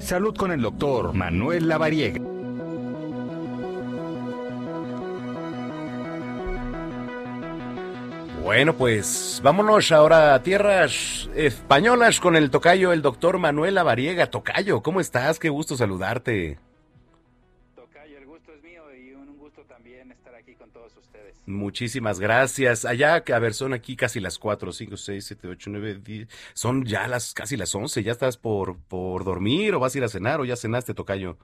Salud 0.00 0.36
con 0.36 0.52
el 0.52 0.62
doctor 0.62 1.12
Manuel 1.14 1.68
Lavariega. 1.68 2.20
Bueno, 8.42 8.74
pues 8.74 9.40
vámonos 9.42 9.90
ahora 9.90 10.34
a 10.34 10.42
tierras 10.42 11.28
españolas 11.34 12.20
con 12.20 12.36
el 12.36 12.50
tocayo, 12.50 12.92
el 12.92 13.02
doctor 13.02 13.38
Manuel 13.38 13.74
Lavariega. 13.74 14.30
Tocayo, 14.30 14.82
¿cómo 14.82 15.00
estás? 15.00 15.40
Qué 15.40 15.48
gusto 15.48 15.76
saludarte. 15.76 16.58
Todos 20.88 21.04
ustedes. 21.06 21.36
Muchísimas 21.46 22.20
gracias. 22.20 22.84
Allá, 22.84 23.16
a 23.16 23.38
ver, 23.38 23.54
son 23.54 23.72
aquí 23.72 23.96
casi 23.96 24.20
las 24.20 24.38
4, 24.38 24.72
5, 24.72 24.96
6, 24.96 25.24
7, 25.24 25.48
8, 25.48 25.70
9, 25.70 26.00
10. 26.02 26.28
Son 26.54 26.84
ya 26.84 27.06
las 27.08 27.34
casi 27.34 27.56
las 27.56 27.74
11. 27.74 28.02
¿Ya 28.02 28.12
estás 28.12 28.36
por, 28.36 28.78
por 28.78 29.24
dormir 29.24 29.74
o 29.74 29.80
vas 29.80 29.94
a 29.94 29.98
ir 29.98 30.04
a 30.04 30.08
cenar 30.08 30.40
o 30.40 30.44
ya 30.44 30.56
cenaste, 30.56 30.94
Tocayo? 30.94 31.38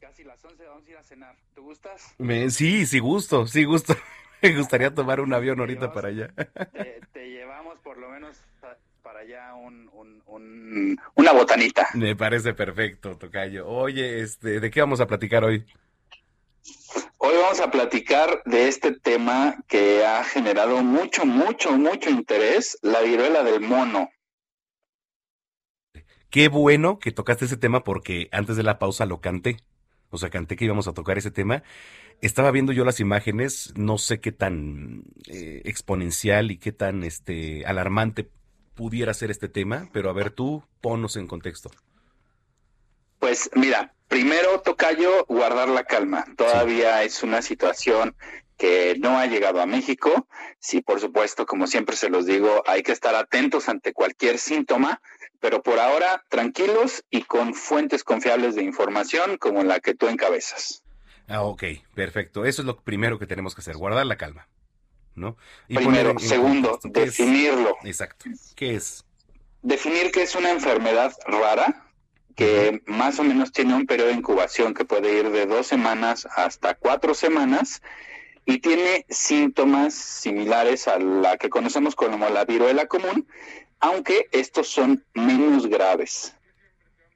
Casi 0.00 0.24
las 0.24 0.44
11 0.44 0.64
vamos 0.64 0.86
a 0.86 0.90
ir 0.90 0.96
a 0.96 1.02
cenar. 1.02 1.36
¿Tú 1.54 1.62
gustas? 1.62 2.14
Me, 2.18 2.50
sí, 2.50 2.86
sí 2.86 2.98
gusto, 2.98 3.46
sí 3.46 3.64
gusto. 3.64 3.94
Me 4.42 4.56
gustaría 4.56 4.94
tomar 4.94 5.20
un 5.20 5.34
avión 5.34 5.58
ahorita 5.58 5.92
para 5.92 6.08
allá. 6.08 6.28
Te, 6.72 7.00
te, 7.12 7.28
llevamos 7.28 7.76
por 7.80 7.98
lo 7.98 8.08
menos 8.08 8.40
para 9.02 9.20
allá 9.20 9.54
un, 9.54 9.90
un, 9.92 10.22
un, 10.26 11.00
una 11.16 11.32
botanita. 11.32 11.88
Me 11.94 12.14
parece 12.14 12.54
perfecto, 12.54 13.16
Tocayo. 13.16 13.66
Oye, 13.66 14.20
este, 14.20 14.60
¿de 14.60 14.70
qué 14.70 14.80
vamos 14.80 15.00
a 15.00 15.08
platicar 15.08 15.42
hoy? 15.42 15.66
Hoy 17.30 17.36
vamos 17.36 17.60
a 17.60 17.70
platicar 17.70 18.42
de 18.46 18.68
este 18.68 18.90
tema 18.90 19.62
que 19.68 20.02
ha 20.02 20.24
generado 20.24 20.82
mucho, 20.82 21.26
mucho, 21.26 21.72
mucho 21.72 22.08
interés, 22.08 22.78
la 22.80 23.02
viruela 23.02 23.42
del 23.42 23.60
mono. 23.60 24.08
Qué 26.30 26.48
bueno 26.48 26.98
que 26.98 27.12
tocaste 27.12 27.44
ese 27.44 27.58
tema 27.58 27.84
porque 27.84 28.30
antes 28.32 28.56
de 28.56 28.62
la 28.62 28.78
pausa 28.78 29.04
lo 29.04 29.20
canté. 29.20 29.58
O 30.08 30.16
sea, 30.16 30.30
canté 30.30 30.56
que 30.56 30.64
íbamos 30.64 30.88
a 30.88 30.94
tocar 30.94 31.18
ese 31.18 31.30
tema. 31.30 31.62
Estaba 32.22 32.50
viendo 32.50 32.72
yo 32.72 32.86
las 32.86 32.98
imágenes, 32.98 33.74
no 33.76 33.98
sé 33.98 34.20
qué 34.20 34.32
tan 34.32 35.02
eh, 35.26 35.60
exponencial 35.66 36.50
y 36.50 36.56
qué 36.56 36.72
tan 36.72 37.04
este 37.04 37.66
alarmante 37.66 38.30
pudiera 38.74 39.12
ser 39.12 39.30
este 39.30 39.50
tema, 39.50 39.90
pero 39.92 40.08
a 40.08 40.14
ver 40.14 40.30
tú, 40.30 40.64
ponnos 40.80 41.16
en 41.16 41.26
contexto. 41.26 41.70
Pues 43.18 43.50
mira, 43.54 43.94
primero 44.08 44.60
Tocayo, 44.60 45.24
guardar 45.26 45.68
la 45.68 45.84
calma. 45.84 46.24
Todavía 46.36 47.00
sí. 47.00 47.06
es 47.06 47.22
una 47.22 47.42
situación 47.42 48.16
que 48.56 48.96
no 48.98 49.18
ha 49.18 49.26
llegado 49.26 49.60
a 49.60 49.66
México. 49.66 50.26
Sí, 50.58 50.80
por 50.80 51.00
supuesto, 51.00 51.46
como 51.46 51.66
siempre 51.66 51.94
se 51.94 52.10
los 52.10 52.26
digo, 52.26 52.62
hay 52.66 52.82
que 52.82 52.92
estar 52.92 53.14
atentos 53.14 53.68
ante 53.68 53.92
cualquier 53.92 54.38
síntoma, 54.38 55.00
pero 55.40 55.62
por 55.62 55.78
ahora 55.78 56.24
tranquilos 56.28 57.04
y 57.10 57.22
con 57.22 57.54
fuentes 57.54 58.02
confiables 58.02 58.56
de 58.56 58.64
información 58.64 59.38
como 59.38 59.62
la 59.62 59.78
que 59.78 59.94
tú 59.94 60.08
encabezas. 60.08 60.82
Ah, 61.28 61.42
ok, 61.42 61.62
perfecto. 61.94 62.44
Eso 62.44 62.62
es 62.62 62.66
lo 62.66 62.80
primero 62.82 63.18
que 63.18 63.26
tenemos 63.26 63.54
que 63.54 63.60
hacer, 63.60 63.76
guardar 63.76 64.06
la 64.06 64.16
calma. 64.16 64.48
¿no? 65.18 65.36
Y 65.68 65.76
Primero, 65.76 66.18
segundo, 66.18 66.78
definirlo. 66.84 67.76
Es? 67.82 67.86
Exacto. 67.86 68.26
¿Qué 68.54 68.74
es? 68.74 69.04
Definir 69.62 70.10
que 70.10 70.22
es 70.22 70.34
una 70.34 70.50
enfermedad 70.50 71.12
rara, 71.26 71.87
que 72.38 72.82
más 72.86 73.18
o 73.18 73.24
menos 73.24 73.50
tiene 73.50 73.74
un 73.74 73.84
periodo 73.84 74.10
de 74.10 74.14
incubación 74.14 74.72
que 74.72 74.84
puede 74.84 75.12
ir 75.12 75.30
de 75.30 75.44
dos 75.44 75.66
semanas 75.66 76.28
hasta 76.36 76.74
cuatro 76.74 77.12
semanas 77.12 77.82
y 78.46 78.58
tiene 78.58 79.04
síntomas 79.08 79.92
similares 79.92 80.86
a 80.86 81.00
la 81.00 81.36
que 81.36 81.50
conocemos 81.50 81.96
como 81.96 82.28
la 82.28 82.44
viruela 82.44 82.86
común, 82.86 83.26
aunque 83.80 84.28
estos 84.30 84.68
son 84.68 85.04
menos 85.14 85.66
graves. 85.66 86.32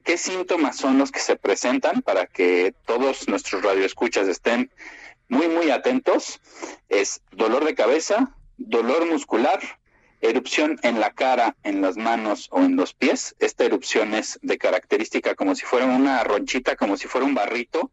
¿Qué 0.02 0.18
síntomas 0.18 0.76
son 0.76 0.98
los 0.98 1.12
que 1.12 1.20
se 1.20 1.36
presentan 1.36 2.02
para 2.02 2.26
que 2.26 2.74
todos 2.84 3.28
nuestros 3.28 3.62
radioescuchas 3.62 4.26
estén 4.26 4.72
muy, 5.28 5.46
muy 5.46 5.70
atentos? 5.70 6.40
Es 6.88 7.22
dolor 7.30 7.64
de 7.64 7.76
cabeza, 7.76 8.34
dolor 8.56 9.06
muscular, 9.06 9.60
erupción 10.22 10.78
en 10.82 11.00
la 11.00 11.10
cara, 11.10 11.56
en 11.64 11.82
las 11.82 11.96
manos 11.96 12.48
o 12.50 12.60
en 12.60 12.76
los 12.76 12.94
pies. 12.94 13.34
Esta 13.38 13.64
erupción 13.64 14.14
es 14.14 14.38
de 14.42 14.56
característica 14.56 15.34
como 15.34 15.54
si 15.54 15.66
fuera 15.66 15.86
una 15.86 16.22
ronchita, 16.24 16.76
como 16.76 16.96
si 16.96 17.08
fuera 17.08 17.26
un 17.26 17.34
barrito, 17.34 17.90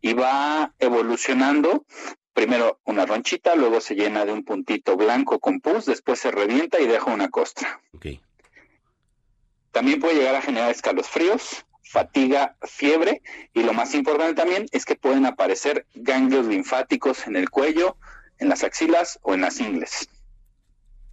y 0.00 0.12
va 0.12 0.74
evolucionando. 0.78 1.86
Primero 2.34 2.80
una 2.84 3.06
ronchita, 3.06 3.54
luego 3.54 3.80
se 3.80 3.94
llena 3.94 4.24
de 4.24 4.32
un 4.32 4.44
puntito 4.44 4.96
blanco 4.96 5.38
con 5.38 5.60
pus, 5.60 5.86
después 5.86 6.18
se 6.18 6.30
revienta 6.30 6.80
y 6.80 6.86
deja 6.86 7.10
una 7.10 7.30
costra. 7.30 7.80
Okay. 7.94 8.20
También 9.70 10.00
puede 10.00 10.16
llegar 10.16 10.34
a 10.34 10.42
generar 10.42 10.70
escalofríos, 10.70 11.64
fatiga, 11.82 12.56
fiebre 12.62 13.22
y 13.52 13.62
lo 13.62 13.72
más 13.72 13.94
importante 13.94 14.34
también 14.34 14.66
es 14.72 14.84
que 14.84 14.96
pueden 14.96 15.26
aparecer 15.26 15.86
ganglios 15.94 16.46
linfáticos 16.46 17.26
en 17.26 17.36
el 17.36 17.50
cuello, 17.50 17.96
en 18.38 18.48
las 18.48 18.64
axilas 18.64 19.18
o 19.22 19.34
en 19.34 19.42
las 19.42 19.60
ingles. 19.60 20.08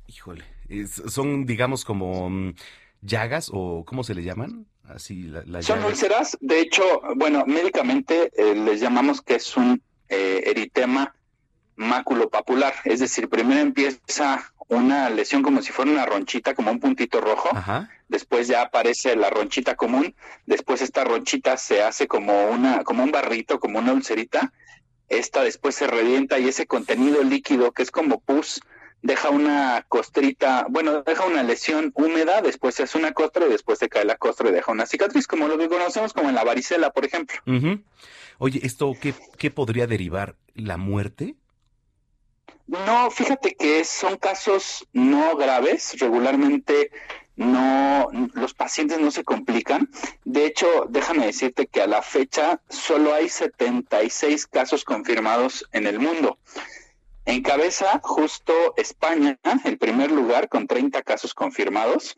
Híjole, 0.09 0.43
son 0.87 1.45
digamos 1.45 1.85
como 1.85 2.25
um, 2.25 2.55
llagas 3.01 3.51
o 3.53 3.85
¿cómo 3.85 4.03
se 4.03 4.15
le 4.15 4.23
llaman? 4.23 4.65
Así 4.83 5.21
la, 5.21 5.43
la 5.45 5.61
son 5.61 5.83
úlceras, 5.83 6.35
de 6.41 6.61
hecho, 6.61 6.83
bueno, 7.15 7.43
médicamente 7.45 8.31
eh, 8.35 8.55
les 8.55 8.79
llamamos 8.81 9.21
que 9.21 9.35
es 9.35 9.55
un 9.55 9.83
eh, 10.07 10.41
eritema 10.47 11.13
maculopapular, 11.75 12.73
es 12.85 13.01
decir, 13.01 13.29
primero 13.29 13.59
empieza 13.59 14.51
una 14.67 15.11
lesión 15.11 15.43
como 15.43 15.61
si 15.61 15.71
fuera 15.71 15.91
una 15.91 16.07
ronchita, 16.07 16.55
como 16.55 16.71
un 16.71 16.79
puntito 16.79 17.21
rojo, 17.21 17.49
Ajá. 17.55 17.91
después 18.07 18.47
ya 18.47 18.63
aparece 18.63 19.15
la 19.15 19.29
ronchita 19.29 19.75
común, 19.75 20.15
después 20.47 20.81
esta 20.81 21.03
ronchita 21.03 21.55
se 21.57 21.83
hace 21.83 22.07
como 22.07 22.47
una, 22.47 22.83
como 22.83 23.03
un 23.03 23.11
barrito, 23.11 23.59
como 23.59 23.77
una 23.77 23.93
ulcerita, 23.93 24.51
esta 25.07 25.43
después 25.43 25.75
se 25.75 25.85
revienta 25.85 26.39
y 26.39 26.47
ese 26.47 26.65
contenido 26.65 27.23
líquido 27.23 27.73
que 27.73 27.83
es 27.83 27.91
como 27.91 28.19
pus, 28.21 28.59
deja 29.01 29.29
una 29.29 29.85
costrita, 29.87 30.65
bueno, 30.69 31.03
deja 31.03 31.25
una 31.25 31.43
lesión 31.43 31.91
húmeda, 31.95 32.41
después 32.41 32.75
se 32.75 32.83
hace 32.83 32.97
una 32.97 33.13
costra 33.13 33.45
y 33.45 33.49
después 33.49 33.79
se 33.79 33.89
cae 33.89 34.05
la 34.05 34.17
costra 34.17 34.49
y 34.49 34.53
deja 34.53 34.71
una 34.71 34.85
cicatriz, 34.85 35.27
como 35.27 35.47
lo 35.47 35.57
que 35.57 35.69
conocemos 35.69 36.13
como 36.13 36.29
en 36.29 36.35
la 36.35 36.43
varicela, 36.43 36.91
por 36.91 37.05
ejemplo. 37.05 37.37
Uh 37.45 37.51
-huh. 37.51 37.83
Oye, 38.37 38.59
¿esto 38.63 38.93
qué, 38.99 39.13
qué 39.37 39.51
podría 39.51 39.87
derivar? 39.87 40.35
¿La 40.55 40.77
muerte? 40.77 41.35
No, 42.67 43.09
fíjate 43.09 43.55
que 43.55 43.83
son 43.83 44.17
casos 44.17 44.87
no 44.93 45.35
graves, 45.35 45.95
regularmente 45.99 46.91
no, 47.35 48.09
los 48.33 48.53
pacientes 48.53 48.99
no 48.99 49.11
se 49.11 49.23
complican. 49.23 49.89
De 50.25 50.45
hecho, 50.45 50.67
déjame 50.89 51.25
decirte 51.25 51.67
que 51.67 51.81
a 51.81 51.87
la 51.87 52.01
fecha 52.01 52.61
solo 52.69 53.13
hay 53.13 53.29
76 53.29 54.45
casos 54.47 54.83
confirmados 54.83 55.65
en 55.71 55.87
el 55.87 55.99
mundo. 55.99 56.37
Encabeza 57.29 57.99
justo 58.01 58.73
España, 58.75 59.37
el 59.63 59.77
primer 59.77 60.09
lugar, 60.09 60.49
con 60.49 60.65
30 60.65 61.03
casos 61.03 61.35
confirmados, 61.35 62.17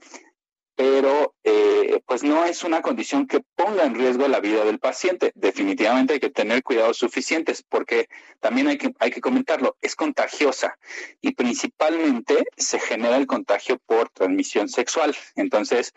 pero 0.73 1.35
eh, 1.44 2.01
pues 2.05 2.23
no 2.23 2.45
es 2.45 2.63
una 2.63 2.81
condición 2.81 3.27
que 3.27 3.41
ponga 3.55 3.83
en 3.83 3.94
riesgo 3.94 4.29
la 4.29 4.39
vida 4.39 4.63
del 4.63 4.79
paciente. 4.79 5.33
Definitivamente 5.35 6.13
hay 6.13 6.22
que 6.22 6.29
tener 6.29 6.63
cuidados 6.63 6.95
suficientes 6.97 7.61
porque 7.61 8.07
también 8.39 8.69
hay 8.69 8.77
que, 8.77 8.94
hay 8.99 9.11
que 9.11 9.19
comentarlo, 9.19 9.75
es 9.81 9.97
contagiosa 9.97 10.77
y 11.19 11.33
principalmente 11.33 12.45
se 12.55 12.79
genera 12.79 13.17
el 13.17 13.28
contagio 13.28 13.79
por 13.85 14.09
transmisión 14.11 14.69
sexual. 14.69 15.13
Entonces, 15.35 15.93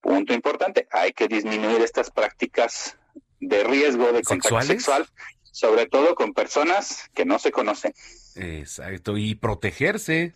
punto 0.00 0.34
importante, 0.34 0.88
hay 0.90 1.12
que 1.12 1.28
disminuir 1.28 1.82
estas 1.82 2.10
prácticas 2.10 2.98
de 3.38 3.62
riesgo 3.62 4.12
de 4.12 4.22
contagio 4.22 4.60
sexual, 4.62 5.06
sobre 5.52 5.86
todo 5.86 6.14
con 6.14 6.32
personas 6.32 7.10
que 7.14 7.24
no 7.24 7.38
se 7.38 7.50
conocen. 7.52 7.92
Exacto, 8.36 9.16
y 9.16 9.34
protegerse. 9.34 10.34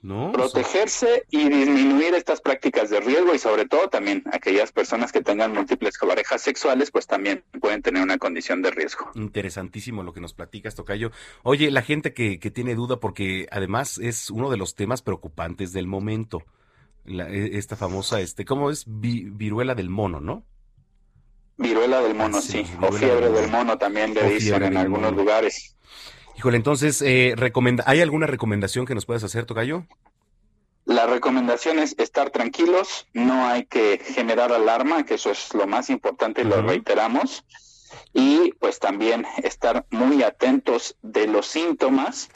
¿No? 0.00 0.30
Protegerse 0.30 1.24
y 1.28 1.48
disminuir 1.48 2.14
estas 2.14 2.40
prácticas 2.40 2.88
de 2.88 3.00
riesgo 3.00 3.34
y 3.34 3.38
sobre 3.40 3.66
todo 3.66 3.88
también 3.88 4.22
aquellas 4.32 4.70
personas 4.70 5.10
que 5.10 5.22
tengan 5.22 5.52
múltiples 5.52 5.98
parejas 5.98 6.40
sexuales, 6.40 6.92
pues 6.92 7.08
también 7.08 7.44
pueden 7.60 7.82
tener 7.82 8.02
una 8.02 8.16
condición 8.16 8.62
de 8.62 8.70
riesgo. 8.70 9.10
Interesantísimo 9.16 10.04
lo 10.04 10.12
que 10.12 10.20
nos 10.20 10.34
platicas, 10.34 10.76
Tocayo. 10.76 11.10
Oye, 11.42 11.72
la 11.72 11.82
gente 11.82 12.14
que, 12.14 12.38
que 12.38 12.50
tiene 12.52 12.76
duda, 12.76 13.00
porque 13.00 13.48
además 13.50 13.98
es 13.98 14.30
uno 14.30 14.50
de 14.50 14.56
los 14.56 14.76
temas 14.76 15.02
preocupantes 15.02 15.72
del 15.72 15.88
momento, 15.88 16.44
la, 17.04 17.28
esta 17.28 17.76
famosa, 17.76 18.20
este, 18.20 18.44
¿cómo 18.44 18.70
es? 18.70 18.84
Vi, 18.86 19.28
viruela 19.30 19.74
del 19.74 19.90
mono, 19.90 20.20
¿no? 20.20 20.44
Viruela 21.58 22.00
del 22.00 22.14
mono, 22.14 22.38
ah, 22.38 22.42
sí. 22.42 22.64
sí. 22.64 22.66
O 22.80 22.90
fiebre 22.92 23.30
del 23.30 23.50
mono, 23.50 23.76
también 23.76 24.14
le 24.14 24.22
dicen 24.30 24.62
en 24.62 24.76
algunos 24.76 25.10
mono. 25.10 25.22
lugares. 25.22 25.76
Híjole, 26.36 26.56
entonces, 26.56 27.02
eh, 27.02 27.34
recomenda 27.36 27.84
¿hay 27.86 28.00
alguna 28.00 28.26
recomendación 28.26 28.86
que 28.86 28.94
nos 28.94 29.06
puedas 29.06 29.24
hacer, 29.24 29.44
Tocayo? 29.44 29.84
La 30.84 31.06
recomendación 31.06 31.78
es 31.80 31.94
estar 31.98 32.30
tranquilos, 32.30 33.06
no 33.12 33.46
hay 33.46 33.66
que 33.66 34.00
generar 34.02 34.52
alarma, 34.52 35.04
que 35.04 35.14
eso 35.14 35.30
es 35.30 35.52
lo 35.52 35.66
más 35.66 35.90
importante 35.90 36.40
y 36.40 36.44
uh 36.44 36.48
-huh. 36.48 36.62
lo 36.62 36.62
reiteramos. 36.62 37.44
Y 38.14 38.52
pues 38.60 38.78
también 38.78 39.26
estar 39.42 39.84
muy 39.90 40.22
atentos 40.22 40.96
de 41.02 41.26
los 41.26 41.46
síntomas. 41.46 42.30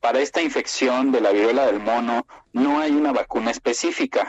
Para 0.00 0.20
esta 0.20 0.42
infección 0.42 1.10
de 1.12 1.20
la 1.20 1.32
viruela 1.32 1.66
del 1.66 1.80
mono 1.80 2.26
no 2.52 2.78
hay 2.80 2.92
una 2.92 3.12
vacuna 3.12 3.50
específica. 3.50 4.28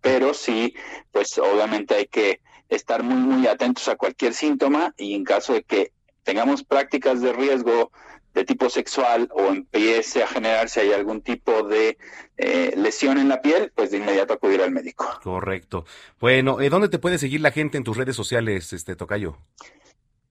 pero 0.00 0.32
sí, 0.32 0.74
pues 1.12 1.38
obviamente 1.38 1.94
hay 1.94 2.06
que 2.06 2.40
estar 2.68 3.02
muy, 3.02 3.16
muy 3.16 3.46
atentos 3.46 3.88
a 3.88 3.96
cualquier 3.96 4.34
síntoma 4.34 4.94
y 4.96 5.14
en 5.14 5.24
caso 5.24 5.54
de 5.54 5.62
que 5.62 5.92
tengamos 6.22 6.62
prácticas 6.62 7.22
de 7.22 7.32
riesgo 7.32 7.90
de 8.34 8.44
tipo 8.44 8.70
sexual 8.70 9.28
o 9.32 9.46
empiece 9.46 10.22
a 10.22 10.26
generarse 10.26 10.80
hay 10.80 10.92
algún 10.92 11.22
tipo 11.22 11.62
de 11.64 11.98
eh, 12.36 12.72
lesión 12.76 13.18
en 13.18 13.28
la 13.28 13.42
piel, 13.42 13.72
pues 13.74 13.90
de 13.90 13.96
inmediato 13.96 14.34
acudir 14.34 14.62
al 14.62 14.70
médico. 14.70 15.06
Correcto. 15.22 15.84
Bueno, 16.20 16.60
eh, 16.60 16.68
¿dónde 16.68 16.88
te 16.88 16.98
puede 16.98 17.18
seguir 17.18 17.40
la 17.40 17.50
gente 17.50 17.78
en 17.78 17.84
tus 17.84 17.96
redes 17.96 18.14
sociales, 18.14 18.72
este 18.72 18.94
Tocayo? 18.94 19.38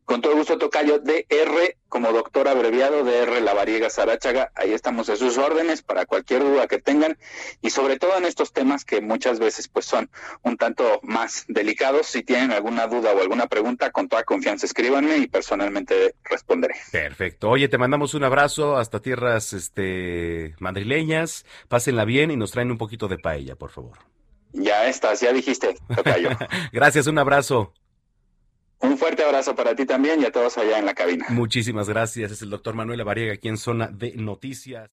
Con 0.07 0.21
todo 0.21 0.37
gusto, 0.37 0.57
Tocayo, 0.57 0.99
DR 0.99 1.75
como 1.89 2.13
doctor 2.13 2.47
abreviado, 2.47 3.03
DR 3.03 3.41
Lavariega 3.41 3.89
Sarachaga. 3.89 4.53
Ahí 4.55 4.71
estamos 4.71 5.09
a 5.09 5.17
sus 5.17 5.37
órdenes 5.37 5.81
para 5.81 6.05
cualquier 6.05 6.43
duda 6.43 6.65
que 6.65 6.79
tengan 6.79 7.17
y 7.61 7.71
sobre 7.71 7.99
todo 7.99 8.17
en 8.17 8.23
estos 8.23 8.53
temas 8.53 8.85
que 8.85 9.01
muchas 9.01 9.37
veces 9.37 9.67
pues 9.67 9.85
son 9.85 10.09
un 10.43 10.55
tanto 10.55 11.01
más 11.03 11.43
delicados. 11.49 12.07
Si 12.07 12.23
tienen 12.23 12.53
alguna 12.53 12.87
duda 12.87 13.11
o 13.11 13.19
alguna 13.21 13.47
pregunta, 13.47 13.91
con 13.91 14.07
toda 14.07 14.23
confianza 14.23 14.65
escríbanme 14.65 15.17
y 15.17 15.27
personalmente 15.27 16.15
responderé. 16.23 16.75
Perfecto. 16.89 17.49
Oye, 17.49 17.67
te 17.67 17.77
mandamos 17.77 18.13
un 18.13 18.23
abrazo 18.23 18.77
hasta 18.77 19.01
tierras 19.01 19.51
este 19.51 20.55
madrileñas. 20.59 21.45
Pásenla 21.67 22.05
bien 22.05 22.31
y 22.31 22.37
nos 22.37 22.51
traen 22.51 22.71
un 22.71 22.77
poquito 22.77 23.09
de 23.09 23.17
paella, 23.17 23.57
por 23.57 23.71
favor. 23.71 23.97
Ya 24.53 24.87
estás, 24.87 25.19
ya 25.19 25.33
dijiste, 25.33 25.75
Tocayo. 25.93 26.29
Gracias, 26.71 27.07
un 27.07 27.19
abrazo. 27.19 27.73
Un 28.79 28.97
fuerte 28.97 29.23
abrazo 29.23 29.55
para 29.55 29.75
ti 29.75 29.85
también 29.85 30.21
y 30.21 30.25
a 30.25 30.31
todos 30.31 30.57
allá 30.57 30.77
en 30.77 30.85
la 30.85 30.93
cabina. 30.93 31.25
Muchísimas 31.29 31.89
gracias. 31.89 32.31
Es 32.31 32.41
el 32.43 32.51
doctor 32.51 32.75
Manuel 32.75 33.01
Avariega 33.01 33.33
aquí 33.33 33.47
en 33.47 33.57
Zona 33.57 33.87
de 33.87 34.13
Noticias. 34.15 34.85